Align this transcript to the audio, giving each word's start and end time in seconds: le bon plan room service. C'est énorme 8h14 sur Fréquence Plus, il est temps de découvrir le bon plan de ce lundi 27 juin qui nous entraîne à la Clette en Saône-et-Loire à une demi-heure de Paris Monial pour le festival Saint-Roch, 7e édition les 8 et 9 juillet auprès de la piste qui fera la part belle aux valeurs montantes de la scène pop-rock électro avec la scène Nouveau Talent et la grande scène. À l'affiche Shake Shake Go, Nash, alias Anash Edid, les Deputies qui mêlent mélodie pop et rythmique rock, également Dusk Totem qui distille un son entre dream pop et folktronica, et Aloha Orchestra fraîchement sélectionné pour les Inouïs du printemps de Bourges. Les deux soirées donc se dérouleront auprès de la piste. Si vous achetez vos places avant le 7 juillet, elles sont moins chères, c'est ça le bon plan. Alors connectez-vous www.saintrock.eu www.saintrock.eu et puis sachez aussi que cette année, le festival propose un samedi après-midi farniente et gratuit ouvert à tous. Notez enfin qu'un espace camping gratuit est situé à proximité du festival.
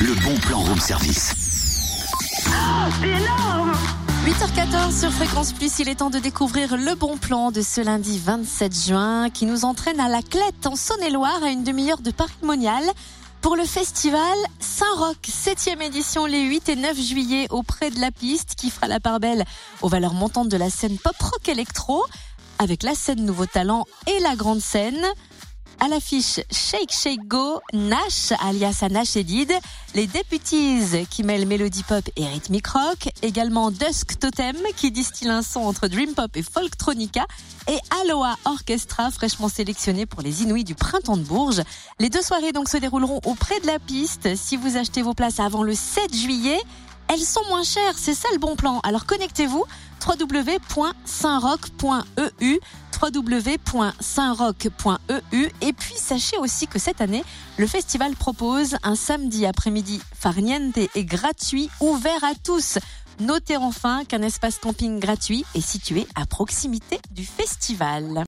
le 0.00 0.14
bon 0.24 0.36
plan 0.40 0.58
room 0.60 0.78
service. 0.78 1.32
C'est 3.00 3.08
énorme 3.08 3.72
8h14 4.26 5.00
sur 5.00 5.10
Fréquence 5.10 5.52
Plus, 5.54 5.78
il 5.78 5.88
est 5.88 5.96
temps 5.96 6.10
de 6.10 6.18
découvrir 6.18 6.76
le 6.76 6.94
bon 6.94 7.16
plan 7.16 7.50
de 7.50 7.62
ce 7.62 7.80
lundi 7.80 8.18
27 8.18 8.86
juin 8.88 9.30
qui 9.30 9.46
nous 9.46 9.64
entraîne 9.64 9.98
à 9.98 10.08
la 10.08 10.20
Clette 10.20 10.66
en 10.66 10.76
Saône-et-Loire 10.76 11.42
à 11.42 11.48
une 11.48 11.64
demi-heure 11.64 12.02
de 12.02 12.10
Paris 12.10 12.32
Monial 12.42 12.84
pour 13.40 13.56
le 13.56 13.64
festival 13.64 14.36
Saint-Roch, 14.60 15.16
7e 15.22 15.80
édition 15.80 16.26
les 16.26 16.42
8 16.42 16.68
et 16.68 16.76
9 16.76 17.00
juillet 17.00 17.46
auprès 17.50 17.90
de 17.90 17.98
la 17.98 18.10
piste 18.10 18.54
qui 18.54 18.70
fera 18.70 18.88
la 18.88 19.00
part 19.00 19.20
belle 19.20 19.44
aux 19.80 19.88
valeurs 19.88 20.14
montantes 20.14 20.48
de 20.50 20.58
la 20.58 20.68
scène 20.68 20.98
pop-rock 20.98 21.48
électro 21.48 22.04
avec 22.58 22.82
la 22.82 22.94
scène 22.94 23.24
Nouveau 23.24 23.46
Talent 23.46 23.84
et 24.06 24.20
la 24.20 24.36
grande 24.36 24.60
scène. 24.60 25.06
À 25.78 25.88
l'affiche 25.88 26.40
Shake 26.50 26.90
Shake 26.90 27.28
Go, 27.28 27.60
Nash, 27.74 28.32
alias 28.40 28.78
Anash 28.80 29.16
Edid, 29.16 29.52
les 29.94 30.06
Deputies 30.06 31.06
qui 31.10 31.22
mêlent 31.22 31.46
mélodie 31.46 31.82
pop 31.82 32.02
et 32.16 32.26
rythmique 32.26 32.68
rock, 32.68 33.10
également 33.22 33.70
Dusk 33.70 34.18
Totem 34.18 34.56
qui 34.76 34.90
distille 34.90 35.28
un 35.28 35.42
son 35.42 35.60
entre 35.60 35.88
dream 35.88 36.14
pop 36.14 36.34
et 36.34 36.42
folktronica, 36.42 37.26
et 37.68 37.76
Aloha 38.02 38.36
Orchestra 38.46 39.10
fraîchement 39.10 39.50
sélectionné 39.50 40.06
pour 40.06 40.22
les 40.22 40.42
Inouïs 40.42 40.64
du 40.64 40.74
printemps 40.74 41.18
de 41.18 41.24
Bourges. 41.24 41.62
Les 42.00 42.08
deux 42.08 42.22
soirées 42.22 42.52
donc 42.52 42.70
se 42.70 42.78
dérouleront 42.78 43.20
auprès 43.26 43.60
de 43.60 43.66
la 43.66 43.78
piste. 43.78 44.34
Si 44.34 44.56
vous 44.56 44.78
achetez 44.78 45.02
vos 45.02 45.14
places 45.14 45.40
avant 45.40 45.62
le 45.62 45.74
7 45.74 46.16
juillet, 46.16 46.58
elles 47.08 47.20
sont 47.20 47.44
moins 47.48 47.64
chères, 47.64 47.96
c'est 47.96 48.14
ça 48.14 48.28
le 48.32 48.38
bon 48.38 48.56
plan. 48.56 48.80
Alors 48.82 49.04
connectez-vous 49.04 49.64
www.saintrock.eu 50.06 52.60
www.saintrock.eu 53.00 55.48
et 55.60 55.72
puis 55.72 55.94
sachez 55.96 56.36
aussi 56.38 56.66
que 56.66 56.78
cette 56.78 57.00
année, 57.00 57.24
le 57.58 57.66
festival 57.66 58.14
propose 58.16 58.76
un 58.82 58.94
samedi 58.94 59.46
après-midi 59.46 60.00
farniente 60.14 60.78
et 60.94 61.04
gratuit 61.04 61.70
ouvert 61.80 62.24
à 62.24 62.34
tous. 62.42 62.78
Notez 63.20 63.56
enfin 63.56 64.04
qu'un 64.04 64.22
espace 64.22 64.58
camping 64.58 65.00
gratuit 65.00 65.44
est 65.54 65.60
situé 65.60 66.06
à 66.14 66.26
proximité 66.26 67.00
du 67.10 67.24
festival. 67.24 68.24